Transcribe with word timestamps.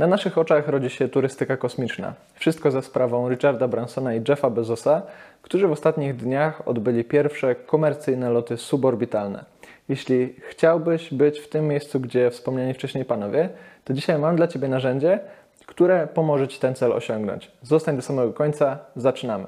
Na 0.00 0.06
naszych 0.06 0.38
oczach 0.38 0.68
rodzi 0.68 0.90
się 0.90 1.08
turystyka 1.08 1.56
kosmiczna. 1.56 2.14
Wszystko 2.34 2.70
za 2.70 2.82
sprawą 2.82 3.28
Richarda 3.28 3.68
Bransona 3.68 4.14
i 4.14 4.22
Jeffa 4.28 4.50
Bezosa, 4.50 5.02
którzy 5.42 5.68
w 5.68 5.72
ostatnich 5.72 6.16
dniach 6.16 6.68
odbyli 6.68 7.04
pierwsze 7.04 7.54
komercyjne 7.54 8.30
loty 8.30 8.56
suborbitalne. 8.56 9.44
Jeśli 9.88 10.34
chciałbyś 10.48 11.14
być 11.14 11.40
w 11.40 11.48
tym 11.48 11.68
miejscu, 11.68 12.00
gdzie 12.00 12.30
wspomniani 12.30 12.74
wcześniej 12.74 13.04
panowie, 13.04 13.48
to 13.84 13.92
dzisiaj 13.92 14.18
mam 14.18 14.36
dla 14.36 14.48
Ciebie 14.48 14.68
narzędzie, 14.68 15.20
które 15.66 16.06
pomoże 16.06 16.48
Ci 16.48 16.60
ten 16.60 16.74
cel 16.74 16.92
osiągnąć. 16.92 17.50
Zostań 17.62 17.96
do 17.96 18.02
samego 18.02 18.32
końca, 18.32 18.78
zaczynamy. 18.96 19.46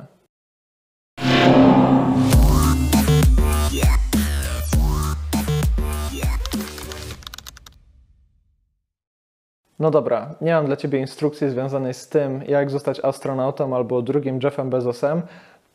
No 9.82 9.90
dobra, 9.90 10.34
nie 10.40 10.52
mam 10.54 10.66
dla 10.66 10.76
Ciebie 10.76 10.98
instrukcji 10.98 11.50
związanej 11.50 11.94
z 11.94 12.08
tym, 12.08 12.42
jak 12.48 12.70
zostać 12.70 13.00
astronautą 13.04 13.76
albo 13.76 14.02
drugim 14.02 14.40
Jeffem 14.42 14.70
Bezosem, 14.70 15.22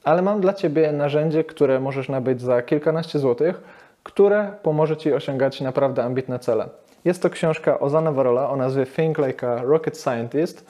ale 0.04 0.22
mam 0.22 0.42
dla 0.42 0.54
Ciebie 0.54 0.92
narzędzie, 0.92 1.44
które 1.44 1.80
możesz 1.80 2.10
nabyć 2.10 2.42
za 2.42 2.62
kilkanaście 2.62 3.20
złotych, 3.20 3.62
które 4.04 4.52
pomoże 4.64 4.98
Ci 4.98 5.14
osiągać 5.14 5.62
naprawdę 5.62 6.04
ambitne 6.04 6.40
cele. 6.40 6.70
Jest 7.06 7.22
to 7.22 7.30
książka 7.30 7.80
Ozana 7.80 8.12
Warola 8.12 8.50
o 8.50 8.56
nazwie 8.56 8.86
Think 8.86 9.18
Like 9.18 9.52
a 9.52 9.62
Rocket 9.62 9.98
Scientist, 9.98 10.66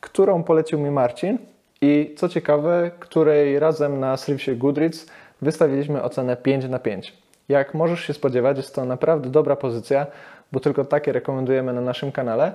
którą 0.00 0.42
polecił 0.42 0.78
mi 0.78 0.90
Marcin 0.90 1.38
i 1.80 2.14
co 2.16 2.28
ciekawe, 2.28 2.90
której 2.98 3.58
razem 3.58 4.00
na 4.00 4.16
serwisie 4.16 4.56
Goodreads 4.56 5.06
wystawiliśmy 5.42 6.02
ocenę 6.02 6.36
5 6.36 6.68
na 6.68 6.78
5. 6.78 7.16
Jak 7.48 7.74
możesz 7.74 8.00
się 8.00 8.12
spodziewać, 8.12 8.56
jest 8.56 8.74
to 8.74 8.84
naprawdę 8.84 9.30
dobra 9.30 9.56
pozycja, 9.56 10.06
bo 10.52 10.60
tylko 10.60 10.84
takie 10.84 11.12
rekomendujemy 11.12 11.72
na 11.72 11.80
naszym 11.80 12.12
kanale, 12.12 12.52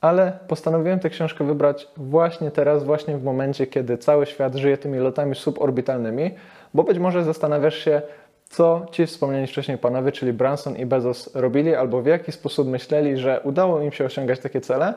ale 0.00 0.38
postanowiłem 0.48 1.00
tę 1.00 1.10
książkę 1.10 1.44
wybrać 1.44 1.88
właśnie 1.96 2.50
teraz, 2.50 2.84
właśnie 2.84 3.18
w 3.18 3.24
momencie, 3.24 3.66
kiedy 3.66 3.98
cały 3.98 4.26
świat 4.26 4.54
żyje 4.54 4.78
tymi 4.78 4.98
lotami 4.98 5.34
suborbitalnymi, 5.34 6.30
bo 6.74 6.84
być 6.84 6.98
może 6.98 7.24
zastanawiasz 7.24 7.76
się, 7.76 8.02
co 8.50 8.86
ci 8.90 9.06
wspomniani 9.06 9.46
wcześniej 9.46 9.78
panowie, 9.78 10.12
czyli 10.12 10.32
Branson 10.32 10.76
i 10.76 10.86
Bezos 10.86 11.34
robili, 11.34 11.74
albo 11.74 12.02
w 12.02 12.06
jaki 12.06 12.32
sposób 12.32 12.68
myśleli, 12.68 13.16
że 13.16 13.40
udało 13.44 13.80
im 13.80 13.92
się 13.92 14.04
osiągać 14.04 14.40
takie 14.40 14.60
cele 14.60 14.94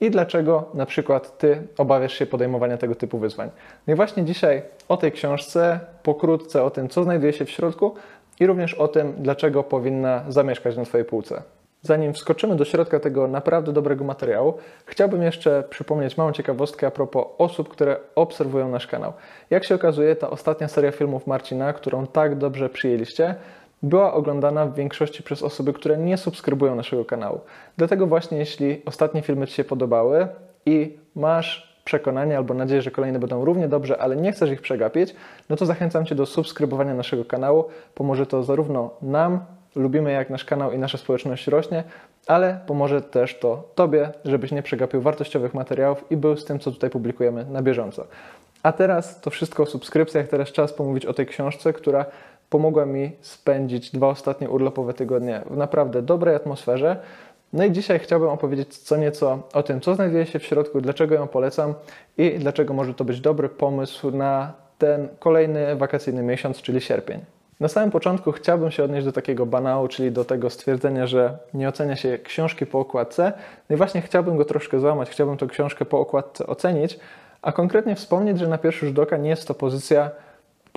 i 0.00 0.10
dlaczego 0.10 0.70
na 0.74 0.86
przykład 0.86 1.38
ty 1.38 1.62
obawiasz 1.78 2.12
się 2.12 2.26
podejmowania 2.26 2.76
tego 2.76 2.94
typu 2.94 3.18
wyzwań. 3.18 3.50
No 3.86 3.92
i 3.92 3.96
właśnie 3.96 4.24
dzisiaj 4.24 4.62
o 4.88 4.96
tej 4.96 5.12
książce, 5.12 5.80
pokrótce 6.02 6.62
o 6.62 6.70
tym, 6.70 6.88
co 6.88 7.04
znajduje 7.04 7.32
się 7.32 7.44
w 7.44 7.50
środku 7.50 7.94
i 8.40 8.46
również 8.46 8.74
o 8.74 8.88
tym, 8.88 9.14
dlaczego 9.18 9.62
powinna 9.62 10.24
zamieszkać 10.28 10.76
na 10.76 10.84
twojej 10.84 11.04
półce. 11.04 11.42
Zanim 11.82 12.12
wskoczymy 12.12 12.56
do 12.56 12.64
środka 12.64 13.00
tego 13.00 13.28
naprawdę 13.28 13.72
dobrego 13.72 14.04
materiału, 14.04 14.54
chciałbym 14.86 15.22
jeszcze 15.22 15.62
przypomnieć 15.70 16.16
małą 16.16 16.32
ciekawostkę 16.32 16.86
a 16.86 16.90
propos 16.90 17.26
osób, 17.38 17.68
które 17.68 17.96
obserwują 18.14 18.68
nasz 18.68 18.86
kanał. 18.86 19.12
Jak 19.50 19.64
się 19.64 19.74
okazuje, 19.74 20.16
ta 20.16 20.30
ostatnia 20.30 20.68
seria 20.68 20.92
filmów 20.92 21.26
Marcina, 21.26 21.72
którą 21.72 22.06
tak 22.06 22.38
dobrze 22.38 22.68
przyjęliście, 22.68 23.34
była 23.82 24.12
oglądana 24.12 24.66
w 24.66 24.74
większości 24.74 25.22
przez 25.22 25.42
osoby, 25.42 25.72
które 25.72 25.96
nie 25.96 26.16
subskrybują 26.16 26.74
naszego 26.74 27.04
kanału. 27.04 27.40
Dlatego 27.76 28.06
właśnie 28.06 28.38
jeśli 28.38 28.82
ostatnie 28.86 29.22
filmy 29.22 29.46
Ci 29.46 29.54
się 29.54 29.64
podobały 29.64 30.28
i 30.66 30.98
masz 31.14 31.67
przekonanie 31.88 32.36
albo 32.36 32.54
nadzieję, 32.54 32.82
że 32.82 32.90
kolejne 32.90 33.18
będą 33.18 33.44
równie 33.44 33.68
dobrze, 33.68 33.98
ale 33.98 34.16
nie 34.16 34.32
chcesz 34.32 34.50
ich 34.50 34.60
przegapić, 34.60 35.14
no 35.48 35.56
to 35.56 35.66
zachęcam 35.66 36.06
Cię 36.06 36.14
do 36.14 36.26
subskrybowania 36.26 36.94
naszego 36.94 37.24
kanału. 37.24 37.64
Pomoże 37.94 38.26
to 38.26 38.42
zarówno 38.42 38.90
nam, 39.02 39.40
lubimy 39.76 40.12
jak 40.12 40.30
nasz 40.30 40.44
kanał 40.44 40.72
i 40.72 40.78
nasza 40.78 40.98
społeczność 40.98 41.46
rośnie, 41.46 41.84
ale 42.26 42.60
pomoże 42.66 43.02
też 43.02 43.38
to 43.38 43.68
Tobie, 43.74 44.10
żebyś 44.24 44.52
nie 44.52 44.62
przegapił 44.62 45.00
wartościowych 45.00 45.54
materiałów 45.54 46.04
i 46.10 46.16
był 46.16 46.36
z 46.36 46.44
tym, 46.44 46.58
co 46.58 46.70
tutaj 46.70 46.90
publikujemy 46.90 47.44
na 47.44 47.62
bieżąco. 47.62 48.04
A 48.62 48.72
teraz 48.72 49.20
to 49.20 49.30
wszystko 49.30 49.62
o 49.62 49.66
subskrypcjach. 49.66 50.28
Teraz 50.28 50.52
czas 50.52 50.72
pomówić 50.72 51.06
o 51.06 51.14
tej 51.14 51.26
książce, 51.26 51.72
która 51.72 52.06
pomogła 52.50 52.86
mi 52.86 53.12
spędzić 53.20 53.90
dwa 53.90 54.08
ostatnie 54.08 54.50
urlopowe 54.50 54.94
tygodnie 54.94 55.42
w 55.50 55.56
naprawdę 55.56 56.02
dobrej 56.02 56.34
atmosferze. 56.34 56.96
No 57.52 57.64
i 57.64 57.72
dzisiaj 57.72 57.98
chciałbym 57.98 58.28
opowiedzieć 58.28 58.78
co 58.78 58.96
nieco 58.96 59.38
o 59.52 59.62
tym, 59.62 59.80
co 59.80 59.94
znajduje 59.94 60.26
się 60.26 60.38
w 60.38 60.44
środku, 60.44 60.80
dlaczego 60.80 61.14
ją 61.14 61.28
polecam 61.28 61.74
i 62.18 62.30
dlaczego 62.38 62.74
może 62.74 62.94
to 62.94 63.04
być 63.04 63.20
dobry 63.20 63.48
pomysł 63.48 64.10
na 64.10 64.52
ten 64.78 65.08
kolejny 65.18 65.76
wakacyjny 65.76 66.22
miesiąc, 66.22 66.62
czyli 66.62 66.80
sierpień. 66.80 67.20
Na 67.60 67.68
samym 67.68 67.90
początku 67.90 68.32
chciałbym 68.32 68.70
się 68.70 68.84
odnieść 68.84 69.06
do 69.06 69.12
takiego 69.12 69.46
banału, 69.46 69.88
czyli 69.88 70.12
do 70.12 70.24
tego 70.24 70.50
stwierdzenia, 70.50 71.06
że 71.06 71.38
nie 71.54 71.68
ocenia 71.68 71.96
się 71.96 72.18
książki 72.18 72.66
po 72.66 72.78
okładce. 72.78 73.32
No 73.70 73.74
i 73.74 73.76
właśnie 73.76 74.02
chciałbym 74.02 74.36
go 74.36 74.44
troszkę 74.44 74.80
złamać, 74.80 75.10
chciałbym 75.10 75.36
tę 75.36 75.46
książkę 75.46 75.84
po 75.84 76.00
okładce 76.00 76.46
ocenić, 76.46 76.98
a 77.42 77.52
konkretnie 77.52 77.94
wspomnieć, 77.94 78.38
że 78.38 78.48
na 78.48 78.58
pierwszy 78.58 78.86
rzut 78.86 78.98
oka 78.98 79.16
nie 79.16 79.30
jest 79.30 79.48
to 79.48 79.54
pozycja, 79.54 80.10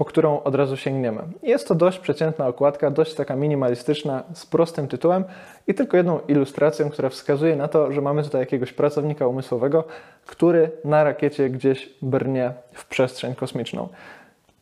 po 0.01 0.05
którą 0.05 0.43
od 0.43 0.55
razu 0.55 0.77
sięgniemy. 0.77 1.21
Jest 1.43 1.67
to 1.67 1.75
dość 1.75 1.99
przeciętna 1.99 2.47
okładka, 2.47 2.91
dość 2.91 3.13
taka 3.13 3.35
minimalistyczna, 3.35 4.23
z 4.33 4.45
prostym 4.45 4.87
tytułem 4.87 5.23
i 5.67 5.73
tylko 5.73 5.97
jedną 5.97 6.19
ilustracją, 6.27 6.89
która 6.89 7.09
wskazuje 7.09 7.55
na 7.55 7.67
to, 7.67 7.91
że 7.91 8.01
mamy 8.01 8.23
tutaj 8.23 8.41
jakiegoś 8.41 8.73
pracownika 8.73 9.27
umysłowego, 9.27 9.83
który 10.25 10.71
na 10.85 11.03
rakiecie 11.03 11.49
gdzieś 11.49 11.89
brnie 12.01 12.53
w 12.73 12.85
przestrzeń 12.85 13.35
kosmiczną. 13.35 13.87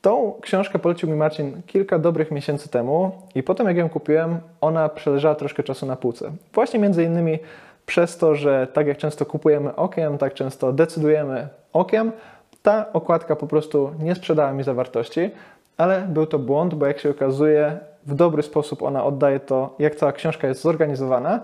Tą 0.02 0.34
książkę 0.42 0.80
polecił 0.80 1.10
mi 1.10 1.16
Marcin 1.16 1.62
kilka 1.68 2.00
dobrych 2.00 2.32
miesięcy 2.32 2.70
temu 2.70 3.12
i 3.36 3.44
potem 3.44 3.68
jak 3.68 3.78
ją 3.78 3.90
kupiłem, 3.90 4.40
ona 4.62 4.90
przeleżała 4.90 5.36
troszkę 5.36 5.64
czasu 5.64 5.86
na 5.86 5.96
półce. 5.96 6.32
Właśnie 6.54 6.80
między 6.80 7.04
innymi 7.04 7.40
przez 7.86 8.18
to, 8.18 8.36
że 8.36 8.68
tak 8.74 8.88
jak 8.88 8.98
często 8.98 9.26
kupujemy 9.26 9.76
okiem, 9.76 10.18
tak 10.18 10.34
często 10.34 10.74
decydujemy 10.74 11.48
okiem, 11.74 12.12
ta 12.62 12.94
okładka 12.94 13.36
po 13.36 13.48
prostu 13.48 13.92
nie 14.00 14.16
sprzedała 14.16 14.54
mi 14.54 14.64
zawartości, 14.64 15.32
ale 15.78 16.02
był 16.02 16.26
to 16.26 16.40
błąd, 16.40 16.74
bo 16.74 16.86
jak 16.86 17.00
się 17.00 17.10
okazuje, 17.10 17.78
w 18.06 18.14
dobry 18.14 18.44
sposób 18.44 18.84
ona 18.84 19.06
oddaje 19.06 19.40
to, 19.40 19.76
jak 19.80 19.96
cała 19.96 20.12
książka 20.12 20.48
jest 20.48 20.62
zorganizowana, 20.62 21.40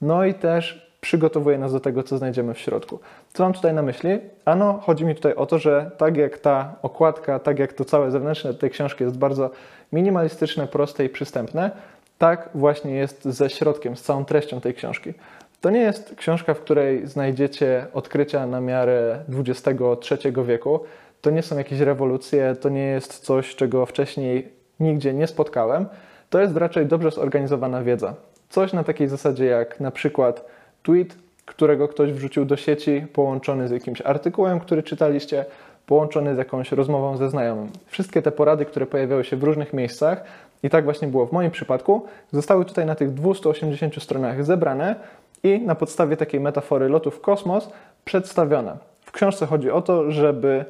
no 0.00 0.24
i 0.24 0.34
też 0.34 0.90
przygotowuje 1.00 1.58
nas 1.58 1.72
do 1.72 1.80
tego, 1.80 2.02
co 2.02 2.18
znajdziemy 2.18 2.54
w 2.54 2.58
środku. 2.58 2.98
Co 3.32 3.42
mam 3.42 3.52
tutaj 3.52 3.74
na 3.74 3.82
myśli? 3.82 4.10
Ano, 4.44 4.80
chodzi 4.82 5.04
mi 5.04 5.14
tutaj 5.14 5.34
o 5.34 5.46
to, 5.46 5.58
że 5.58 5.90
tak 5.98 6.16
jak 6.16 6.38
ta 6.38 6.74
okładka, 6.82 7.38
tak 7.38 7.58
jak 7.58 7.72
to 7.72 7.84
całe 7.84 8.10
zewnętrzne 8.10 8.54
tej 8.54 8.70
książki 8.70 9.04
jest 9.04 9.18
bardzo 9.18 9.50
minimalistyczne, 9.92 10.66
proste 10.66 11.04
i 11.04 11.08
przystępne, 11.08 11.70
tak 12.18 12.48
właśnie 12.54 12.94
jest 12.94 13.24
ze 13.24 13.50
środkiem, 13.50 13.96
z 13.96 14.02
całą 14.02 14.24
treścią 14.24 14.60
tej 14.60 14.74
książki. 14.74 15.14
To 15.60 15.70
nie 15.70 15.80
jest 15.80 16.14
książka, 16.16 16.54
w 16.54 16.60
której 16.60 17.06
znajdziecie 17.06 17.86
odkrycia 17.92 18.46
na 18.46 18.60
miarę 18.60 19.18
XXIII 19.28 20.44
wieku. 20.46 20.80
To 21.20 21.30
nie 21.30 21.42
są 21.42 21.58
jakieś 21.58 21.80
rewolucje, 21.80 22.56
to 22.60 22.68
nie 22.68 22.84
jest 22.84 23.18
coś, 23.18 23.56
czego 23.56 23.86
wcześniej 23.86 24.48
nigdzie 24.80 25.14
nie 25.14 25.26
spotkałem. 25.26 25.86
To 26.30 26.40
jest 26.40 26.56
raczej 26.56 26.86
dobrze 26.86 27.10
zorganizowana 27.10 27.82
wiedza. 27.82 28.14
Coś 28.48 28.72
na 28.72 28.84
takiej 28.84 29.08
zasadzie 29.08 29.44
jak 29.44 29.80
na 29.80 29.90
przykład 29.90 30.44
tweet, 30.82 31.14
którego 31.46 31.88
ktoś 31.88 32.12
wrzucił 32.12 32.44
do 32.44 32.56
sieci, 32.56 33.06
połączony 33.12 33.68
z 33.68 33.70
jakimś 33.70 34.00
artykułem, 34.00 34.60
który 34.60 34.82
czytaliście, 34.82 35.44
połączony 35.86 36.34
z 36.34 36.38
jakąś 36.38 36.72
rozmową 36.72 37.16
ze 37.16 37.30
znajomym. 37.30 37.68
Wszystkie 37.86 38.22
te 38.22 38.32
porady, 38.32 38.64
które 38.64 38.86
pojawiały 38.86 39.24
się 39.24 39.36
w 39.36 39.42
różnych 39.42 39.72
miejscach, 39.72 40.24
i 40.62 40.70
tak 40.70 40.84
właśnie 40.84 41.08
było 41.08 41.26
w 41.26 41.32
moim 41.32 41.50
przypadku, 41.50 42.06
zostały 42.32 42.64
tutaj 42.64 42.86
na 42.86 42.94
tych 42.94 43.14
280 43.14 44.02
stronach 44.02 44.44
zebrane 44.44 44.96
i 45.42 45.60
na 45.60 45.74
podstawie 45.74 46.16
takiej 46.16 46.40
metafory 46.40 46.88
lotu 46.88 47.10
w 47.10 47.20
kosmos 47.20 47.70
przedstawione. 48.04 48.76
W 49.00 49.12
książce 49.12 49.46
chodzi 49.46 49.70
o 49.70 49.82
to, 49.82 50.10
żeby 50.10 50.64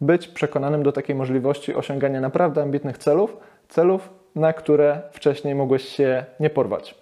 być 0.00 0.28
przekonanym 0.28 0.82
do 0.82 0.92
takiej 0.92 1.16
możliwości 1.16 1.74
osiągania 1.74 2.20
naprawdę 2.20 2.62
ambitnych 2.62 2.98
celów, 2.98 3.36
celów, 3.68 4.10
na 4.34 4.52
które 4.52 5.00
wcześniej 5.12 5.54
mogłeś 5.54 5.88
się 5.88 6.24
nie 6.40 6.50
porwać. 6.50 6.94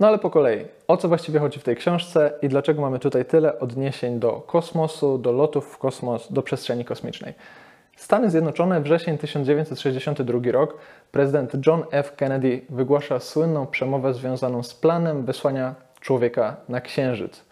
No 0.00 0.08
ale 0.08 0.18
po 0.18 0.30
kolei, 0.30 0.64
o 0.88 0.96
co 0.96 1.08
właściwie 1.08 1.38
chodzi 1.38 1.60
w 1.60 1.64
tej 1.64 1.76
książce 1.76 2.32
i 2.42 2.48
dlaczego 2.48 2.82
mamy 2.82 2.98
tutaj 2.98 3.24
tyle 3.24 3.58
odniesień 3.58 4.18
do 4.18 4.32
kosmosu, 4.32 5.18
do 5.18 5.32
lotów 5.32 5.66
w 5.66 5.78
kosmos, 5.78 6.32
do 6.32 6.42
przestrzeni 6.42 6.84
kosmicznej? 6.84 7.34
Stany 8.04 8.30
Zjednoczone, 8.30 8.80
wrzesień 8.80 9.18
1962 9.18 10.52
rok, 10.52 10.78
prezydent 11.12 11.52
John 11.66 11.84
F. 11.90 12.16
Kennedy 12.16 12.60
wygłasza 12.68 13.20
słynną 13.20 13.66
przemowę 13.66 14.14
związaną 14.14 14.62
z 14.62 14.74
planem 14.74 15.24
wysłania 15.24 15.74
człowieka 16.00 16.56
na 16.68 16.80
Księżyc. 16.80 17.44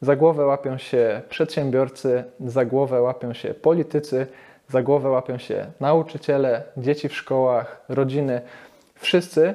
Za 0.00 0.16
głowę 0.16 0.46
łapią 0.46 0.78
się 0.78 1.20
przedsiębiorcy, 1.28 2.24
za 2.40 2.64
głowę 2.64 3.02
łapią 3.02 3.32
się 3.32 3.54
politycy, 3.54 4.26
za 4.68 4.82
głowę 4.82 5.10
łapią 5.10 5.38
się 5.38 5.66
nauczyciele, 5.80 6.62
dzieci 6.76 7.08
w 7.08 7.16
szkołach, 7.16 7.80
rodziny. 7.88 8.40
Wszyscy 8.94 9.54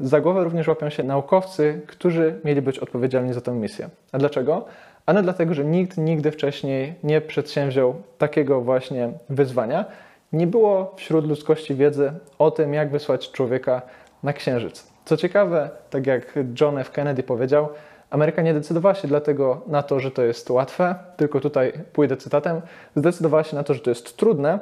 za 0.00 0.20
głowę 0.20 0.44
również 0.44 0.68
łapią 0.68 0.90
się 0.90 1.02
naukowcy, 1.02 1.80
którzy 1.86 2.40
mieli 2.44 2.62
być 2.62 2.78
odpowiedzialni 2.78 3.32
za 3.32 3.40
tę 3.40 3.52
misję. 3.52 3.88
A 4.12 4.18
dlaczego? 4.18 4.64
Ano 5.06 5.22
dlatego, 5.22 5.54
że 5.54 5.64
nikt 5.64 5.98
nigdy 5.98 6.30
wcześniej 6.30 6.94
nie 7.02 7.20
przedsięwziął 7.20 7.94
takiego 8.18 8.60
właśnie 8.60 9.12
wyzwania. 9.28 9.84
Nie 10.32 10.46
było 10.46 10.94
wśród 10.96 11.28
ludzkości 11.28 11.74
wiedzy 11.74 12.12
o 12.38 12.50
tym, 12.50 12.74
jak 12.74 12.90
wysłać 12.90 13.30
człowieka 13.30 13.82
na 14.22 14.32
Księżyc. 14.32 14.86
Co 15.04 15.16
ciekawe, 15.16 15.70
tak 15.90 16.06
jak 16.06 16.38
John 16.60 16.78
F. 16.78 16.90
Kennedy 16.90 17.22
powiedział, 17.22 17.68
Ameryka 18.10 18.42
nie 18.42 18.54
decydowała 18.54 18.94
się 18.94 19.08
dlatego 19.08 19.60
na 19.66 19.82
to, 19.82 20.00
że 20.00 20.10
to 20.10 20.22
jest 20.22 20.50
łatwe, 20.50 20.94
tylko 21.16 21.40
tutaj 21.40 21.72
pójdę 21.92 22.16
cytatem, 22.16 22.60
zdecydowała 22.96 23.44
się 23.44 23.56
na 23.56 23.64
to, 23.64 23.74
że 23.74 23.80
to 23.80 23.90
jest 23.90 24.16
trudne. 24.16 24.58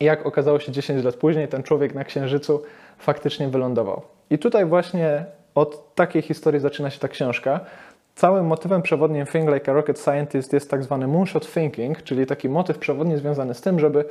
I 0.00 0.04
jak 0.04 0.26
okazało 0.26 0.60
się 0.60 0.72
10 0.72 1.04
lat 1.04 1.14
później, 1.14 1.48
ten 1.48 1.62
człowiek 1.62 1.94
na 1.94 2.04
Księżycu 2.04 2.62
faktycznie 2.98 3.48
wylądował. 3.48 4.02
I 4.30 4.38
tutaj 4.38 4.64
właśnie 4.64 5.24
od 5.54 5.94
takiej 5.94 6.22
historii 6.22 6.60
zaczyna 6.60 6.90
się 6.90 7.00
ta 7.00 7.08
książka. 7.08 7.60
Całym 8.18 8.46
motywem 8.46 8.82
przewodnim 8.82 9.26
Think 9.26 9.50
Like 9.50 9.70
a 9.70 9.74
Rocket 9.74 10.00
Scientist 10.00 10.52
jest 10.52 10.70
tak 10.70 10.82
zwany 10.82 11.06
moonshot 11.06 11.52
thinking, 11.52 12.02
czyli 12.02 12.26
taki 12.26 12.48
motyw 12.48 12.78
przewodni 12.78 13.16
związany 13.16 13.54
z 13.54 13.60
tym, 13.60 13.78
żeby 13.78 14.04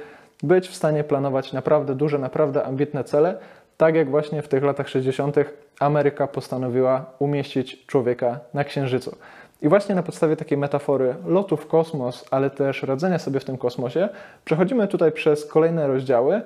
być 0.43 0.67
w 0.67 0.75
stanie 0.75 1.03
planować 1.03 1.53
naprawdę 1.53 1.95
duże, 1.95 2.19
naprawdę 2.19 2.63
ambitne 2.63 3.03
cele, 3.03 3.37
tak 3.77 3.95
jak 3.95 4.09
właśnie 4.09 4.41
w 4.41 4.47
tych 4.47 4.63
latach 4.63 4.89
60. 4.89 5.35
Ameryka 5.79 6.27
postanowiła 6.27 7.05
umieścić 7.19 7.85
człowieka 7.85 8.39
na 8.53 8.63
Księżycu. 8.63 9.15
I 9.61 9.69
właśnie 9.69 9.95
na 9.95 10.03
podstawie 10.03 10.35
takiej 10.35 10.57
metafory 10.57 11.15
lotu 11.25 11.57
w 11.57 11.67
kosmos, 11.67 12.25
ale 12.31 12.49
też 12.49 12.83
radzenia 12.83 13.19
sobie 13.19 13.39
w 13.39 13.45
tym 13.45 13.57
kosmosie, 13.57 14.09
przechodzimy 14.45 14.87
tutaj 14.87 15.11
przez 15.11 15.45
kolejne 15.45 15.87
rozdziały, 15.87 16.41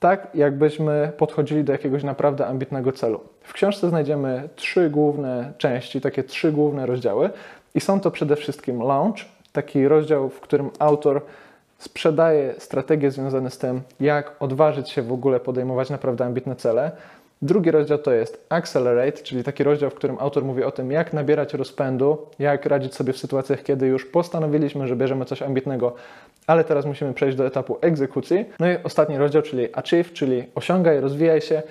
tak 0.00 0.28
jakbyśmy 0.34 1.12
podchodzili 1.16 1.64
do 1.64 1.72
jakiegoś 1.72 2.04
naprawdę 2.04 2.46
ambitnego 2.46 2.92
celu. 2.92 3.20
W 3.42 3.52
książce 3.52 3.88
znajdziemy 3.88 4.48
trzy 4.56 4.90
główne 4.90 5.52
części, 5.58 6.00
takie 6.00 6.24
trzy 6.24 6.52
główne 6.52 6.86
rozdziały 6.86 7.30
i 7.74 7.80
są 7.80 8.00
to 8.00 8.10
przede 8.10 8.36
wszystkim 8.36 8.82
launch, 8.82 9.24
taki 9.52 9.88
rozdział, 9.88 10.28
w 10.28 10.40
którym 10.40 10.70
autor 10.78 11.22
sprzedaje 11.78 12.54
strategie 12.58 13.10
związane 13.10 13.50
z 13.50 13.58
tym, 13.58 13.80
jak 14.00 14.32
odważyć 14.40 14.90
się 14.90 15.02
w 15.02 15.12
ogóle 15.12 15.40
podejmować 15.40 15.90
naprawdę 15.90 16.24
ambitne 16.24 16.56
cele. 16.56 16.90
Drugi 17.42 17.70
rozdział 17.70 17.98
to 17.98 18.12
jest 18.12 18.46
Accelerate, 18.48 19.22
czyli 19.22 19.44
taki 19.44 19.64
rozdział, 19.64 19.90
w 19.90 19.94
którym 19.94 20.16
autor 20.18 20.44
mówi 20.44 20.64
o 20.64 20.70
tym, 20.70 20.90
jak 20.90 21.12
nabierać 21.12 21.54
rozpędu, 21.54 22.26
jak 22.38 22.66
radzić 22.66 22.94
sobie 22.94 23.12
w 23.12 23.18
sytuacjach, 23.18 23.62
kiedy 23.62 23.86
już 23.86 24.06
postanowiliśmy, 24.06 24.86
że 24.86 24.96
bierzemy 24.96 25.24
coś 25.24 25.42
ambitnego, 25.42 25.94
ale 26.46 26.64
teraz 26.64 26.86
musimy 26.86 27.14
przejść 27.14 27.36
do 27.36 27.46
etapu 27.46 27.78
egzekucji. 27.80 28.44
No 28.58 28.70
i 28.70 28.76
ostatni 28.84 29.18
rozdział, 29.18 29.42
czyli 29.42 29.68
Achieve, 29.74 30.12
czyli 30.12 30.44
osiągaj, 30.54 31.00
rozwijaj 31.00 31.40
się. 31.40 31.62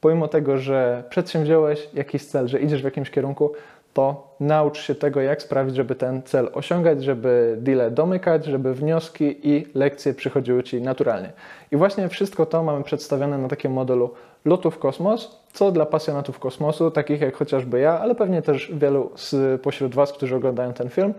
Pomimo 0.00 0.28
tego, 0.28 0.58
że 0.58 1.04
przedsięwziąłeś 1.10 1.88
jakiś 1.94 2.24
cel, 2.24 2.48
że 2.48 2.60
idziesz 2.60 2.82
w 2.82 2.84
jakimś 2.84 3.10
kierunku, 3.10 3.52
to 3.96 4.34
naucz 4.40 4.78
się 4.78 4.94
tego, 4.94 5.20
jak 5.20 5.42
sprawić, 5.42 5.76
żeby 5.76 5.94
ten 5.94 6.22
cel 6.22 6.50
osiągać, 6.52 7.04
żeby 7.04 7.56
deale 7.60 7.90
domykać, 7.90 8.44
żeby 8.44 8.74
wnioski 8.74 9.48
i 9.48 9.66
lekcje 9.74 10.14
przychodziły 10.14 10.62
Ci 10.62 10.82
naturalnie. 10.82 11.32
I 11.72 11.76
właśnie 11.76 12.08
wszystko 12.08 12.46
to 12.46 12.62
mamy 12.62 12.84
przedstawione 12.84 13.38
na 13.38 13.48
takim 13.48 13.72
modelu 13.72 14.10
lotu 14.44 14.70
w 14.70 14.78
kosmos, 14.78 15.40
co 15.52 15.72
dla 15.72 15.86
pasjonatów 15.86 16.38
kosmosu, 16.38 16.90
takich 16.90 17.20
jak 17.20 17.36
chociażby 17.36 17.80
ja, 17.80 18.00
ale 18.00 18.14
pewnie 18.14 18.42
też 18.42 18.72
wielu 18.74 19.10
spośród 19.16 19.94
Was, 19.94 20.12
którzy 20.12 20.36
oglądają 20.36 20.72
ten 20.72 20.88
film, 20.88 21.14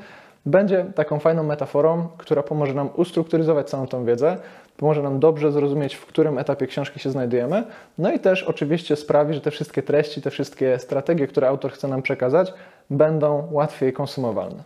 będzie 0.48 0.86
taką 0.96 1.20
fajną 1.20 1.44
metaforą, 1.44 2.08
która 2.18 2.44
pomoże 2.44 2.74
nam 2.74 2.90
ustrukturyzować 2.96 3.70
całą 3.70 3.88
tą 3.88 4.06
wiedzę, 4.06 4.38
pomoże 4.78 5.04
nam 5.04 5.20
dobrze 5.20 5.52
zrozumieć, 5.52 5.96
w 5.96 6.06
którym 6.06 6.38
etapie 6.38 6.68
książki 6.68 7.00
się 7.00 7.12
znajdujemy, 7.12 7.64
no 7.98 8.12
i 8.12 8.20
też 8.20 8.44
oczywiście 8.44 8.96
sprawi, 8.96 9.34
że 9.34 9.42
te 9.42 9.52
wszystkie 9.52 9.84
treści, 9.84 10.22
te 10.22 10.30
wszystkie 10.30 10.80
strategie, 10.80 11.28
które 11.28 11.48
autor 11.48 11.72
chce 11.72 11.88
nam 11.88 12.02
przekazać, 12.02 12.54
będą 12.90 13.48
łatwiej 13.52 13.94
konsumowalne. 13.94 14.64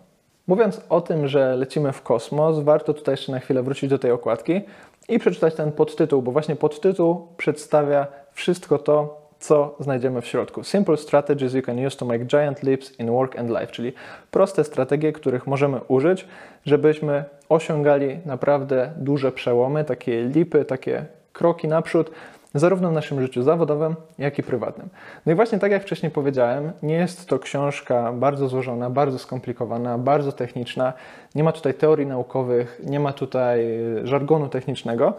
Mówiąc 0.48 0.82
o 0.90 1.02
tym, 1.02 1.28
że 1.28 1.56
lecimy 1.56 1.92
w 1.92 2.02
kosmos, 2.02 2.60
warto 2.60 2.94
tutaj 2.94 3.14
jeszcze 3.14 3.32
na 3.32 3.40
chwilę 3.40 3.64
wrócić 3.64 3.90
do 3.90 4.00
tej 4.00 4.12
okładki 4.12 4.62
i 5.10 5.20
przeczytać 5.20 5.56
ten 5.56 5.72
podtytuł, 5.72 6.22
bo 6.22 6.32
właśnie 6.32 6.56
podtytuł 6.56 7.28
przedstawia 7.38 8.08
wszystko 8.34 8.78
to, 8.78 9.21
co 9.42 9.76
znajdziemy 9.80 10.22
w 10.22 10.28
środku. 10.28 10.64
Simple 10.64 10.98
strategies 10.98 11.54
you 11.54 11.62
can 11.62 11.86
use 11.86 11.98
to 11.98 12.06
make 12.06 12.26
giant 12.26 12.64
leaps 12.64 13.00
in 13.00 13.12
work 13.12 13.40
and 13.40 13.50
life, 13.50 13.68
czyli 13.68 13.94
proste 14.32 14.64
strategie, 14.64 15.14
których 15.14 15.48
możemy 15.48 15.80
użyć, 15.88 16.28
żebyśmy 16.66 17.24
osiągali 17.50 18.20
naprawdę 18.26 18.92
duże 18.98 19.32
przełomy, 19.32 19.84
takie 19.84 20.24
lipy, 20.24 20.66
takie 20.66 21.06
kroki 21.34 21.68
naprzód, 21.68 22.12
zarówno 22.56 22.90
w 22.90 22.94
naszym 22.94 23.22
życiu 23.22 23.44
zawodowym, 23.44 23.96
jak 24.18 24.40
i 24.40 24.44
prywatnym. 24.44 24.90
No 25.26 25.32
i 25.32 25.36
właśnie 25.36 25.60
tak 25.60 25.72
jak 25.72 25.84
wcześniej 25.84 26.12
powiedziałem, 26.12 26.72
nie 26.84 26.96
jest 26.96 27.28
to 27.30 27.40
książka 27.40 28.14
bardzo 28.14 28.48
złożona, 28.48 28.90
bardzo 28.90 29.20
skomplikowana, 29.20 29.98
bardzo 29.98 30.32
techniczna. 30.32 30.94
Nie 31.36 31.44
ma 31.44 31.52
tutaj 31.52 31.74
teorii 31.74 32.08
naukowych, 32.08 32.82
nie 32.84 33.00
ma 33.00 33.14
tutaj 33.14 33.80
żargonu 34.04 34.50
technicznego. 34.50 35.14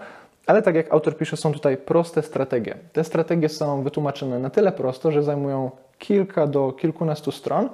Ale 0.47 0.62
tak 0.62 0.75
jak 0.75 0.93
autor 0.93 1.17
pisze, 1.17 1.37
są 1.37 1.53
tutaj 1.53 1.77
proste 1.77 2.23
strategie. 2.23 2.75
Te 2.93 3.05
strategie 3.05 3.49
są 3.49 3.83
wytłumaczone 3.83 4.39
na 4.39 4.50
tyle 4.50 4.73
prosto, 4.73 5.11
że 5.11 5.23
zajmują 5.23 5.71
kilka 5.99 6.47
do 6.47 6.73
kilkunastu 6.73 7.33
stron 7.33 7.69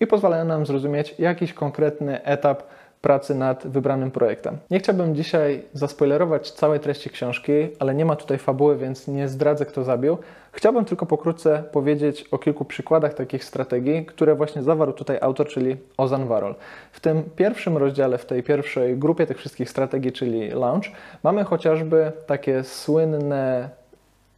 i 0.00 0.06
pozwalają 0.06 0.44
nam 0.44 0.66
zrozumieć 0.66 1.14
jakiś 1.18 1.52
konkretny 1.52 2.24
etap 2.24 2.62
pracy 3.04 3.34
nad 3.34 3.66
wybranym 3.66 4.10
projektem. 4.10 4.58
Nie 4.70 4.78
chciałbym 4.78 5.14
dzisiaj 5.14 5.62
zaspoilerować 5.72 6.50
całej 6.50 6.80
treści 6.80 7.10
książki, 7.10 7.52
ale 7.78 7.94
nie 7.94 8.04
ma 8.04 8.16
tutaj 8.16 8.38
fabuły, 8.38 8.76
więc 8.76 9.08
nie 9.08 9.28
zdradzę, 9.28 9.66
kto 9.66 9.84
zabił. 9.84 10.18
Chciałbym 10.52 10.84
tylko 10.84 11.06
pokrótce 11.06 11.62
powiedzieć 11.72 12.24
o 12.30 12.38
kilku 12.38 12.64
przykładach 12.64 13.14
takich 13.14 13.44
strategii, 13.44 14.06
które 14.06 14.34
właśnie 14.34 14.62
zawarł 14.62 14.92
tutaj 14.92 15.18
autor, 15.20 15.48
czyli 15.48 15.76
Ozan 15.96 16.26
Warol. 16.26 16.54
W 16.92 17.00
tym 17.00 17.22
pierwszym 17.36 17.76
rozdziale, 17.76 18.18
w 18.18 18.26
tej 18.26 18.42
pierwszej 18.42 18.96
grupie 18.96 19.26
tych 19.26 19.38
wszystkich 19.38 19.70
strategii, 19.70 20.12
czyli 20.12 20.50
launch, 20.50 20.84
mamy 21.22 21.44
chociażby 21.44 22.12
takie 22.26 22.64
słynne 22.64 23.68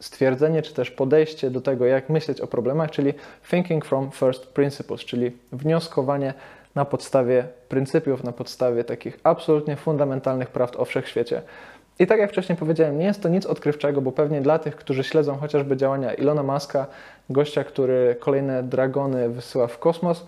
stwierdzenie, 0.01 0.63
czy 0.63 0.75
też 0.75 0.91
podejście 0.91 1.51
do 1.51 1.61
tego, 1.61 1.87
jak 1.87 2.11
myśleć 2.11 2.41
o 2.41 2.47
problemach, 2.47 2.91
czyli 2.91 3.15
thinking 3.51 3.85
from 3.85 4.11
first 4.11 4.47
principles, 4.47 5.01
czyli 5.01 5.33
wnioskowanie 5.53 6.35
na 6.77 6.85
podstawie 6.85 7.45
pryncypiów, 7.69 8.25
na 8.25 8.33
podstawie 8.33 8.85
takich 8.85 9.19
absolutnie 9.23 9.77
fundamentalnych 9.77 10.51
prawd 10.51 10.77
o 10.77 10.85
wszechświecie. 10.85 11.43
I 11.99 12.07
tak 12.07 12.19
jak 12.19 12.31
wcześniej 12.31 12.59
powiedziałem, 12.59 12.99
nie 12.99 13.05
jest 13.05 13.23
to 13.23 13.29
nic 13.29 13.47
odkrywczego, 13.47 14.01
bo 14.01 14.13
pewnie 14.13 14.41
dla 14.41 14.59
tych, 14.59 14.77
którzy 14.77 15.05
śledzą 15.05 15.37
chociażby 15.37 15.77
działania 15.77 16.15
Ilona 16.15 16.43
Maska, 16.43 16.87
gościa, 17.31 17.65
który 17.65 18.17
kolejne 18.21 18.63
dragony 18.63 19.29
wysyła 19.29 19.67
w 19.67 19.79
kosmos, 19.79 20.27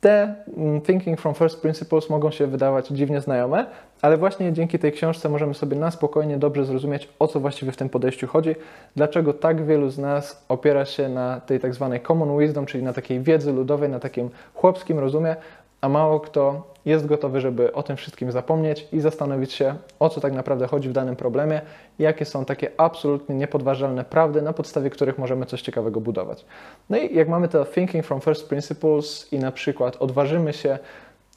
te 0.00 0.34
mm, 0.56 0.80
thinking 0.80 1.20
from 1.20 1.34
first 1.34 1.60
principles 1.60 2.10
mogą 2.10 2.30
się 2.30 2.46
wydawać 2.46 2.88
dziwnie 2.88 3.20
znajome, 3.20 3.66
ale 4.02 4.16
właśnie 4.16 4.52
dzięki 4.52 4.78
tej 4.78 4.92
książce 4.92 5.28
możemy 5.28 5.54
sobie 5.54 5.76
na 5.76 5.90
spokojnie 5.90 6.38
dobrze 6.38 6.64
zrozumieć, 6.64 7.08
o 7.18 7.28
co 7.28 7.40
właściwie 7.40 7.72
w 7.72 7.76
tym 7.76 7.88
podejściu 7.88 8.26
chodzi, 8.26 8.54
dlaczego 8.96 9.34
tak 9.34 9.66
wielu 9.66 9.90
z 9.90 9.98
nas 9.98 10.44
opiera 10.48 10.84
się 10.84 11.08
na 11.08 11.40
tej 11.40 11.60
tak 11.60 11.74
zwanej 11.74 12.00
common 12.00 12.38
wisdom, 12.38 12.66
czyli 12.66 12.84
na 12.84 12.92
takiej 12.92 13.20
wiedzy 13.20 13.52
ludowej, 13.52 13.88
na 13.88 14.00
takim 14.00 14.30
chłopskim 14.54 14.98
rozumie, 14.98 15.36
a 15.80 15.88
mało 15.88 16.20
kto 16.20 16.70
jest 16.84 17.06
gotowy, 17.06 17.40
żeby 17.40 17.72
o 17.72 17.82
tym 17.82 17.96
wszystkim 17.96 18.32
zapomnieć 18.32 18.88
i 18.92 19.00
zastanowić 19.00 19.52
się, 19.52 19.74
o 19.98 20.08
co 20.08 20.20
tak 20.20 20.32
naprawdę 20.32 20.66
chodzi 20.66 20.88
w 20.88 20.92
danym 20.92 21.16
problemie, 21.16 21.60
jakie 21.98 22.24
są 22.24 22.44
takie 22.44 22.70
absolutnie 22.76 23.34
niepodważalne 23.34 24.04
prawdy, 24.04 24.42
na 24.42 24.52
podstawie 24.52 24.90
których 24.90 25.18
możemy 25.18 25.46
coś 25.46 25.62
ciekawego 25.62 26.00
budować. 26.00 26.44
No 26.90 26.98
i 26.98 27.14
jak 27.14 27.28
mamy 27.28 27.48
to 27.48 27.64
thinking 27.64 28.06
from 28.06 28.20
first 28.20 28.48
principles 28.48 29.32
i 29.32 29.38
na 29.38 29.52
przykład 29.52 29.96
odważymy 29.96 30.52
się 30.52 30.78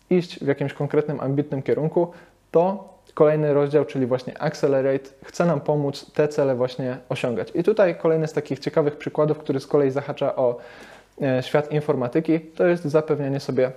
iść 0.10 0.40
w 0.40 0.48
jakimś 0.48 0.74
konkretnym, 0.74 1.20
ambitnym 1.20 1.62
kierunku, 1.62 2.12
to 2.52 2.94
kolejny 3.14 3.54
rozdział, 3.54 3.86
czyli 3.86 4.06
właśnie 4.06 4.42
Accelerate, 4.42 5.10
chce 5.26 5.46
nam 5.46 5.62
pomóc 5.62 6.12
te 6.14 6.28
cele 6.28 6.56
właśnie 6.56 6.98
osiągać. 7.10 7.52
I 7.56 7.64
tutaj 7.64 7.96
kolejny 7.96 8.28
z 8.28 8.34
takich 8.34 8.60
ciekawych 8.60 8.98
przykładów, 8.98 9.38
który 9.38 9.60
z 9.60 9.68
kolei 9.68 9.92
zahacza 9.92 10.36
o 10.36 10.58
e, 11.22 11.44
świat 11.44 11.72
informatyki, 11.72 12.40
to 12.40 12.68
jest 12.68 12.84
zapewnienie 12.84 13.40
sobie 13.40 13.72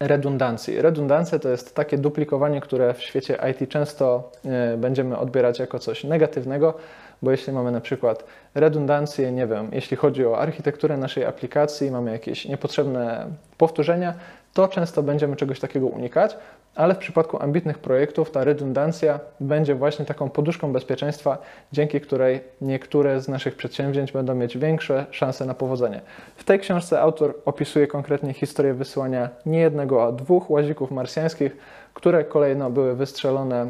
redundancji. 0.00 0.82
Redundancja 0.82 1.38
to 1.38 1.48
jest 1.48 1.74
takie 1.74 1.98
duplikowanie, 1.98 2.60
które 2.60 2.94
w 2.94 3.02
świecie 3.02 3.38
IT 3.50 3.70
często 3.70 4.30
e, 4.44 4.76
będziemy 4.76 5.18
odbierać 5.18 5.58
jako 5.58 5.78
coś 5.78 6.04
negatywnego, 6.04 6.74
bo 7.22 7.30
jeśli 7.30 7.52
mamy 7.52 7.72
na 7.72 7.80
przykład 7.80 8.24
redundancję, 8.54 9.32
nie 9.32 9.46
wiem, 9.46 9.68
jeśli 9.72 9.96
chodzi 9.96 10.26
o 10.26 10.38
architekturę 10.38 10.96
naszej 10.96 11.24
aplikacji, 11.24 11.90
mamy 11.90 12.12
jakieś 12.12 12.44
niepotrzebne 12.44 13.26
powtórzenia, 13.58 14.14
to 14.54 14.68
często 14.68 15.02
będziemy 15.02 15.36
czegoś 15.36 15.60
takiego 15.60 15.86
unikać, 15.86 16.36
ale 16.74 16.94
w 16.94 16.98
przypadku 16.98 17.42
ambitnych 17.42 17.78
projektów 17.78 18.30
ta 18.30 18.44
redundancja 18.44 19.20
będzie 19.40 19.74
właśnie 19.74 20.04
taką 20.04 20.30
poduszką 20.30 20.72
bezpieczeństwa, 20.72 21.38
dzięki 21.72 22.00
której 22.00 22.40
niektóre 22.60 23.20
z 23.20 23.28
naszych 23.28 23.56
przedsięwzięć 23.56 24.12
będą 24.12 24.34
mieć 24.34 24.58
większe 24.58 25.06
szanse 25.10 25.46
na 25.46 25.54
powodzenie. 25.54 26.00
W 26.36 26.44
tej 26.44 26.60
książce 26.60 27.00
autor 27.00 27.34
opisuje 27.44 27.86
konkretnie 27.86 28.32
historię 28.32 28.74
wysyłania 28.74 29.28
nie 29.46 29.58
jednego, 29.58 30.04
a 30.04 30.12
dwóch 30.12 30.50
łazików 30.50 30.90
marsjańskich, 30.90 31.56
które 31.94 32.24
kolejno 32.24 32.70
były 32.70 32.94
wystrzelone 32.94 33.62
e, 33.62 33.66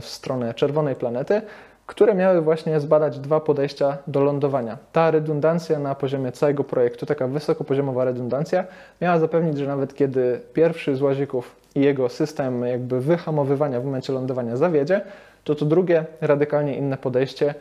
w 0.00 0.06
stronę 0.06 0.54
czerwonej 0.54 0.94
planety, 0.94 1.42
które 1.86 2.14
miały 2.14 2.40
właśnie 2.40 2.80
zbadać 2.80 3.18
dwa 3.18 3.40
podejścia 3.40 3.98
do 4.06 4.20
lądowania. 4.20 4.78
Ta 4.92 5.10
redundancja 5.10 5.78
na 5.78 5.94
poziomie 5.94 6.32
całego 6.32 6.64
projektu, 6.64 7.06
taka 7.06 7.26
wysokopoziomowa 7.26 8.04
redundancja, 8.04 8.64
miała 9.00 9.18
zapewnić, 9.18 9.58
że 9.58 9.66
nawet 9.66 9.94
kiedy 9.94 10.40
pierwszy 10.54 10.96
z 10.96 11.02
łazików 11.02 11.56
i 11.74 11.80
jego 11.80 12.08
system 12.08 12.64
jakby 12.64 13.00
wyhamowywania 13.00 13.80
w 13.80 13.84
momencie 13.84 14.12
lądowania 14.12 14.56
zawiedzie, 14.56 15.00
to 15.44 15.54
to 15.54 15.64
drugie, 15.64 16.04
radykalnie 16.20 16.76
inne 16.76 16.96
podejście 16.96 17.54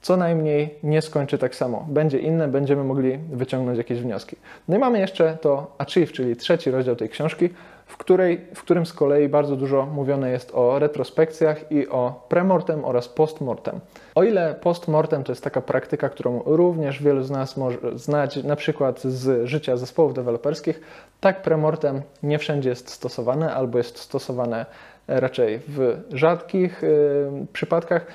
co 0.00 0.16
najmniej 0.16 0.74
nie 0.82 1.02
skończy 1.02 1.38
tak 1.38 1.54
samo. 1.54 1.86
Będzie 1.88 2.18
inne, 2.18 2.48
będziemy 2.48 2.84
mogli 2.84 3.18
wyciągnąć 3.18 3.78
jakieś 3.78 4.00
wnioski. 4.00 4.36
No 4.68 4.76
i 4.76 4.78
mamy 4.78 4.98
jeszcze 4.98 5.38
to 5.40 5.74
Achieve, 5.78 6.12
czyli 6.12 6.36
trzeci 6.36 6.70
rozdział 6.70 6.96
tej 6.96 7.08
książki, 7.08 7.48
w, 7.86 7.96
której, 7.96 8.40
w 8.54 8.62
którym 8.62 8.86
z 8.86 8.92
kolei 8.92 9.28
bardzo 9.28 9.56
dużo 9.56 9.86
mówione 9.86 10.30
jest 10.30 10.50
o 10.54 10.78
retrospekcjach 10.78 11.72
i 11.72 11.88
o 11.88 12.26
premortem 12.28 12.84
oraz 12.84 13.08
postmortem. 13.08 13.80
O 14.14 14.22
ile 14.22 14.54
postmortem 14.54 15.24
to 15.24 15.32
jest 15.32 15.44
taka 15.44 15.60
praktyka, 15.60 16.08
którą 16.08 16.42
również 16.46 17.02
wielu 17.02 17.22
z 17.22 17.30
nas 17.30 17.56
może 17.56 17.78
znać 17.94 18.36
na 18.44 18.56
przykład 18.56 19.00
z 19.00 19.48
życia 19.48 19.76
zespołów 19.76 20.14
deweloperskich, 20.14 20.80
tak 21.20 21.42
premortem 21.42 22.02
nie 22.22 22.38
wszędzie 22.38 22.68
jest 22.68 22.90
stosowane 22.90 23.54
albo 23.54 23.78
jest 23.78 23.98
stosowane 23.98 24.66
raczej 25.08 25.60
w 25.68 25.96
rzadkich 26.12 26.82
yy, 26.82 27.46
przypadkach, 27.52 28.06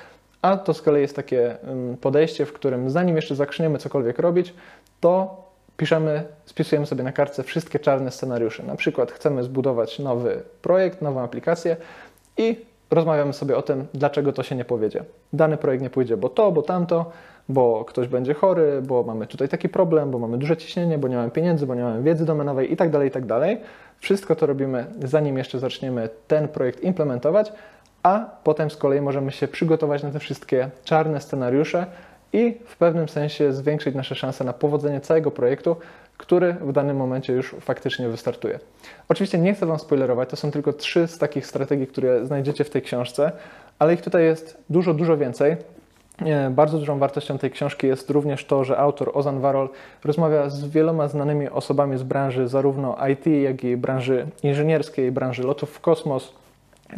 a 0.46 0.56
to 0.56 0.74
z 0.74 0.82
kolei 0.82 1.02
jest 1.02 1.16
takie 1.16 1.56
podejście, 2.00 2.46
w 2.46 2.52
którym 2.52 2.90
zanim 2.90 3.16
jeszcze 3.16 3.34
zaczniemy 3.34 3.78
cokolwiek 3.78 4.18
robić, 4.18 4.54
to 5.00 5.44
piszemy, 5.76 6.24
spisujemy 6.44 6.86
sobie 6.86 7.04
na 7.04 7.12
kartce 7.12 7.42
wszystkie 7.42 7.78
czarne 7.78 8.10
scenariusze. 8.10 8.62
Na 8.62 8.76
przykład 8.76 9.12
chcemy 9.12 9.42
zbudować 9.42 9.98
nowy 9.98 10.42
projekt, 10.62 11.02
nową 11.02 11.20
aplikację 11.20 11.76
i 12.36 12.64
rozmawiamy 12.90 13.32
sobie 13.32 13.56
o 13.56 13.62
tym, 13.62 13.86
dlaczego 13.94 14.32
to 14.32 14.42
się 14.42 14.56
nie 14.56 14.64
powiedzie. 14.64 15.04
Dany 15.32 15.56
projekt 15.56 15.82
nie 15.82 15.90
pójdzie, 15.90 16.16
bo 16.16 16.28
to, 16.28 16.52
bo 16.52 16.62
tamto, 16.62 17.10
bo 17.48 17.84
ktoś 17.84 18.08
będzie 18.08 18.34
chory, 18.34 18.82
bo 18.82 19.02
mamy 19.02 19.26
tutaj 19.26 19.48
taki 19.48 19.68
problem, 19.68 20.10
bo 20.10 20.18
mamy 20.18 20.38
duże 20.38 20.56
ciśnienie, 20.56 20.98
bo 20.98 21.08
nie 21.08 21.16
mamy 21.16 21.30
pieniędzy, 21.30 21.66
bo 21.66 21.74
nie 21.74 21.82
mamy 21.82 22.02
wiedzy 22.02 22.24
domenowej 22.24 22.70
itd., 22.70 22.92
tak 22.92 23.04
itd. 23.04 23.40
Tak 23.40 23.58
Wszystko 23.98 24.36
to 24.36 24.46
robimy, 24.46 24.86
zanim 25.04 25.38
jeszcze 25.38 25.58
zaczniemy 25.58 26.08
ten 26.26 26.48
projekt 26.48 26.80
implementować, 26.80 27.52
a 28.06 28.30
potem 28.44 28.70
z 28.70 28.76
kolei 28.76 29.00
możemy 29.00 29.32
się 29.32 29.48
przygotować 29.48 30.02
na 30.02 30.10
te 30.10 30.18
wszystkie 30.18 30.70
czarne 30.84 31.20
scenariusze 31.20 31.86
i 32.32 32.58
w 32.66 32.76
pewnym 32.76 33.08
sensie 33.08 33.52
zwiększyć 33.52 33.94
nasze 33.94 34.14
szanse 34.14 34.44
na 34.44 34.52
powodzenie 34.52 35.00
całego 35.00 35.30
projektu, 35.30 35.76
który 36.16 36.52
w 36.52 36.72
danym 36.72 36.96
momencie 36.96 37.32
już 37.32 37.56
faktycznie 37.60 38.08
wystartuje. 38.08 38.58
Oczywiście 39.08 39.38
nie 39.38 39.54
chcę 39.54 39.66
Wam 39.66 39.78
spoilerować, 39.78 40.28
to 40.28 40.36
są 40.36 40.50
tylko 40.50 40.72
trzy 40.72 41.08
z 41.08 41.18
takich 41.18 41.46
strategii, 41.46 41.86
które 41.86 42.26
znajdziecie 42.26 42.64
w 42.64 42.70
tej 42.70 42.82
książce, 42.82 43.32
ale 43.78 43.94
ich 43.94 44.02
tutaj 44.02 44.24
jest 44.24 44.58
dużo, 44.70 44.94
dużo 44.94 45.16
więcej. 45.16 45.56
Bardzo 46.50 46.78
dużą 46.78 46.98
wartością 46.98 47.38
tej 47.38 47.50
książki 47.50 47.86
jest 47.86 48.10
również 48.10 48.44
to, 48.44 48.64
że 48.64 48.78
autor 48.78 49.10
Ozan 49.14 49.40
Warol 49.40 49.68
rozmawia 50.04 50.48
z 50.48 50.64
wieloma 50.64 51.08
znanymi 51.08 51.48
osobami 51.48 51.98
z 51.98 52.02
branży 52.02 52.48
zarówno 52.48 52.96
IT, 53.12 53.26
jak 53.26 53.64
i 53.64 53.76
branży 53.76 54.26
inżynierskiej, 54.42 55.12
branży 55.12 55.42
lotów 55.42 55.70
w 55.70 55.80
kosmos. 55.80 56.32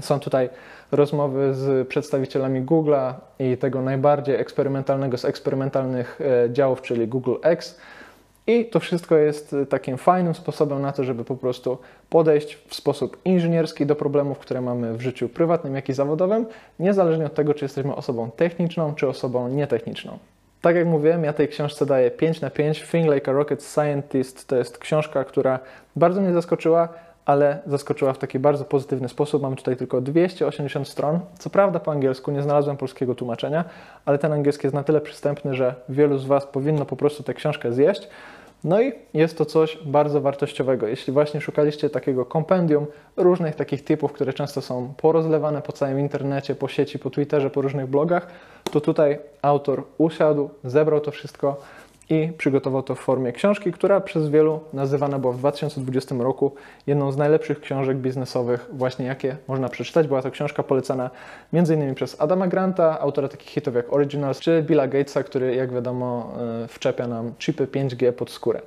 Są 0.00 0.21
tutaj 0.21 0.49
rozmowy 0.92 1.54
z 1.54 1.88
przedstawicielami 1.88 2.62
Google'a 2.62 3.14
i 3.38 3.57
tego 3.57 3.83
najbardziej 3.83 4.37
eksperymentalnego 4.37 5.18
z 5.18 5.25
eksperymentalnych 5.25 6.21
e, 6.21 6.52
działów, 6.52 6.83
czyli 6.83 7.09
Google 7.09 7.35
X. 7.42 7.78
I 8.47 8.64
to 8.64 8.80
wszystko 8.80 9.16
jest 9.16 9.52
e, 9.52 9.66
takim 9.66 9.97
fajnym 9.97 10.35
sposobem 10.35 10.83
na 10.83 10.92
to, 10.92 11.04
żeby 11.04 11.25
po 11.25 11.37
prostu 11.37 11.78
podejść 12.11 12.54
w 12.54 12.75
sposób 12.75 13.16
inżynierski 13.25 13.87
do 13.87 13.97
problemów, 13.97 14.38
które 14.38 14.61
mamy 14.61 14.95
w 14.95 15.00
życiu 15.00 15.28
prywatnym, 15.28 15.75
jak 15.75 15.88
i 15.88 15.92
zawodowym, 15.92 16.47
niezależnie 16.78 17.26
od 17.26 17.35
tego, 17.35 17.54
czy 17.54 17.64
jesteśmy 17.64 17.95
osobą 17.95 18.30
techniczną, 18.30 18.95
czy 18.95 19.09
osobą 19.09 19.49
nietechniczną. 19.49 20.18
Tak 20.61 20.76
jak 20.76 20.87
mówiłem, 20.87 21.25
ja 21.25 21.33
tej 21.33 21.49
książce 21.49 21.87
daję 21.87 22.11
5 22.11 22.40
na 22.40 22.50
5. 22.50 22.83
Think 22.90 23.14
Like 23.14 23.30
a 23.30 23.35
Rocket 23.35 23.62
Scientist 23.62 24.49
to 24.49 24.57
jest 24.57 24.78
książka, 24.78 25.25
która 25.25 25.59
bardzo 25.97 26.21
mnie 26.21 26.33
zaskoczyła 26.33 26.88
ale 27.29 27.59
zaskoczyła 27.67 28.13
w 28.13 28.19
taki 28.19 28.39
bardzo 28.39 28.65
pozytywny 28.65 29.09
sposób. 29.09 29.43
Mamy 29.43 29.57
tutaj 29.57 29.77
tylko 29.77 30.01
280 30.01 30.89
stron. 30.89 31.21
Co 31.39 31.51
prawda 31.51 31.81
po 31.81 31.91
angielsku, 31.93 32.31
nie 32.31 32.43
znalazłem 32.43 32.77
polskiego 32.77 33.15
tłumaczenia, 33.15 33.65
ale 34.05 34.19
ten 34.19 34.33
angielski 34.33 34.67
jest 34.67 34.75
na 34.75 34.83
tyle 34.83 35.01
przystępny, 35.01 35.55
że 35.55 35.75
wielu 35.89 36.19
z 36.19 36.25
Was 36.25 36.47
powinno 36.47 36.85
po 36.85 36.97
prostu 36.97 37.23
tę 37.23 37.35
książkę 37.35 37.73
zjeść. 37.73 38.09
No 38.65 38.83
i 38.83 38.93
jest 39.15 39.39
to 39.39 39.45
coś 39.45 39.79
bardzo 39.85 40.21
wartościowego. 40.21 40.87
Jeśli 40.87 41.13
właśnie 41.13 41.41
szukaliście 41.41 41.91
takiego 41.91 42.25
kompendium 42.25 42.87
różnych 43.17 43.55
takich 43.55 43.85
typów, 43.85 44.13
które 44.13 44.33
często 44.33 44.61
są 44.61 44.95
porozlewane 44.97 45.63
po 45.63 45.73
całym 45.73 46.01
internecie, 46.01 46.55
po 46.55 46.69
sieci, 46.69 46.99
po 46.99 47.11
Twitterze, 47.11 47.51
po 47.51 47.63
różnych 47.63 47.87
blogach, 47.87 48.27
to 48.71 48.81
tutaj 48.81 49.19
autor 49.43 49.85
usiadł, 49.99 50.51
zebrał 50.65 51.01
to 51.01 51.11
wszystko 51.11 51.61
i 52.11 52.33
przygotował 52.38 52.83
to 52.83 52.95
w 52.95 52.99
formie 52.99 53.33
książki, 53.33 53.73
która 53.73 54.00
przez 54.00 54.29
wielu 54.29 54.61
nazywana 54.73 55.19
była 55.19 55.33
w 55.33 55.38
2020 55.38 56.15
roku 56.15 56.55
jedną 56.87 57.12
z 57.12 57.17
najlepszych 57.17 57.61
książek 57.61 57.97
biznesowych, 57.97 58.69
właśnie 58.73 59.07
jakie 59.07 59.37
można 59.49 59.69
przeczytać. 59.69 60.07
Była 60.07 60.23
to 60.23 60.31
książka 60.31 60.62
polecana 60.62 61.11
m.in. 61.53 61.95
przez 61.95 62.21
Adama 62.21 62.49
Granta, 62.49 63.00
autora 63.00 63.29
takich 63.29 63.49
hitów 63.49 63.75
jak 63.75 63.93
Originals, 63.93 64.41
czy 64.41 64.62
Billa 64.62 64.88
Gatesa, 64.88 65.23
który 65.23 65.55
jak 65.55 65.73
wiadomo 65.73 66.33
e, 66.65 66.69
wczepia 66.69 67.07
nam 67.07 67.33
chipy 67.38 67.67
5G 67.67 68.12
pod 68.12 68.31
skórę. 68.31 68.61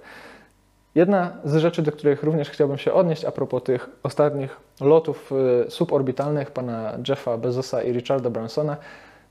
Jedna 0.95 1.31
z 1.43 1.55
rzeczy, 1.55 1.81
do 1.81 1.91
których 1.91 2.23
również 2.23 2.49
chciałbym 2.49 2.77
się 2.77 2.93
odnieść 2.93 3.25
a 3.25 3.31
propos 3.31 3.63
tych 3.63 3.89
ostatnich 4.03 4.57
lotów 4.81 5.31
e, 5.65 5.71
suborbitalnych 5.71 6.51
pana 6.51 6.97
Jeffa 7.07 7.37
Bezosa 7.37 7.83
i 7.83 7.93
Richarda 7.93 8.29
Bransona, 8.29 8.77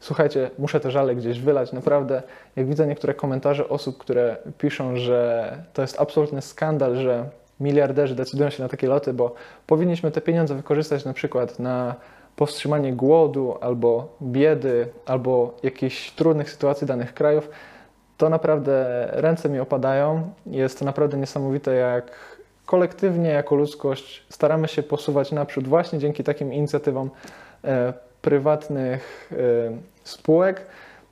słuchajcie, 0.01 0.51
muszę 0.59 0.81
te 0.81 0.91
żale 0.91 1.15
gdzieś 1.15 1.41
wylać. 1.41 1.73
Naprawdę, 1.73 2.23
jak 2.57 2.67
widzę 2.67 2.87
niektóre 2.87 3.15
komentarze 3.15 3.69
osób, 3.69 3.99
które 3.99 4.37
piszą, 4.59 4.97
że 4.97 5.53
to 5.73 5.83
jest 5.83 6.01
absolutny 6.01 6.43
skandal, 6.43 6.97
że 6.97 7.25
miliarderzy 7.61 8.15
decydują 8.15 8.51
się 8.51 8.63
na 8.63 8.69
takie 8.69 8.89
loty, 8.89 9.13
bo 9.13 9.35
powinniśmy 9.67 10.11
te 10.11 10.21
pieniądze 10.21 10.55
wykorzystać 10.55 11.05
na 11.05 11.13
przykład 11.13 11.59
na 11.59 11.95
powstrzymanie 12.37 12.93
głodu 12.93 13.55
albo 13.61 14.17
biedy, 14.23 14.89
albo 15.07 15.55
jakichś 15.63 16.11
trudnych 16.11 16.51
sytuacji 16.51 16.87
danych 16.87 17.15
krajów, 17.15 17.51
to 18.17 18.29
naprawdę 18.29 19.07
ręce 19.13 19.49
mi 19.49 19.61
opadają. 19.61 20.33
Jest 20.47 20.79
to 20.79 20.85
naprawdę 20.85 21.17
niesamowite, 21.17 21.75
jak 21.75 22.13
kolektywnie, 22.67 23.29
jako 23.29 23.55
ludzkość 23.55 24.27
staramy 24.29 24.69
się 24.69 24.83
posuwać 24.83 25.33
naprzód 25.33 25.69
właśnie 25.69 25.99
dzięki 25.99 26.25
takim 26.25 26.53
inicjatywom 26.53 27.11
e, 27.65 27.93
prywatnych 28.23 29.31
y, 29.33 29.71
spółek. 30.05 30.67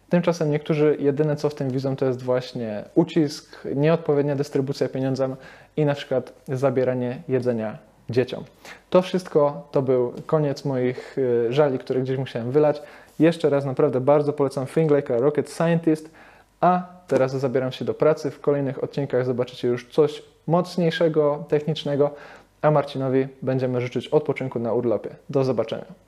Tymczasem 0.09 0.51
niektórzy 0.51 0.97
jedyne 1.01 1.37
co 1.37 1.49
w 1.49 1.55
tym 1.55 1.71
widzą 1.71 1.97
to 1.97 2.07
jest 2.07 2.23
właśnie 2.23 2.85
ucisk, 2.95 3.65
nieodpowiednia 3.77 4.37
dystrybucja 4.37 4.89
pieniądzem 4.89 5.37
i 5.77 5.85
na 5.85 5.95
przykład 5.95 6.33
zabieranie 6.49 7.23
jedzenia 7.29 7.79
dzieciom. 8.11 8.45
To 8.91 9.03
wszystko 9.03 9.69
to 9.71 9.83
był 9.83 10.13
koniec 10.27 10.65
moich 10.65 11.19
y, 11.19 11.53
żali, 11.53 11.79
które 11.79 12.01
gdzieś 12.01 12.19
musiałem 12.19 12.51
wylać. 12.51 12.83
Jeszcze 13.19 13.51
raz 13.51 13.65
naprawdę 13.65 14.01
bardzo 14.01 14.33
polecam 14.33 14.67
Think 14.67 14.91
Like 14.91 15.17
a 15.17 15.19
Rocket 15.19 15.51
Scientist, 15.51 16.11
a 16.61 16.83
teraz 17.09 17.33
zabieram 17.33 17.73
się 17.73 17.85
do 17.85 17.95
pracy. 17.95 18.31
W 18.31 18.41
kolejnych 18.41 18.85
odcinkach 18.85 19.25
zobaczycie 19.27 19.69
już 19.69 19.89
coś 19.89 20.23
mocniejszego, 20.47 21.45
technicznego, 21.49 22.11
a 22.63 22.71
Marcinowi 22.71 23.27
będziemy 23.43 23.81
życzyć 23.81 24.09
odpoczynku 24.09 24.59
na 24.59 24.73
urlopie. 24.73 25.11
Do 25.31 25.45
zobaczenia. 25.45 26.08